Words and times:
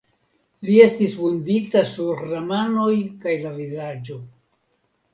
Li 0.69 0.77
estis 0.85 1.13
vundita 1.25 1.85
sur 1.93 2.25
la 2.33 2.41
manoj 2.49 2.91
kaj 3.23 3.39
la 3.47 3.55
vizaĝo. 3.63 4.23